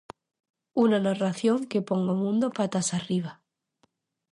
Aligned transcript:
Unha 0.83 0.99
narración 1.07 1.59
que 1.71 1.85
pon 1.87 2.01
o 2.13 2.15
mundo 2.23 2.45
patas 2.57 2.87
arriba. 2.99 3.31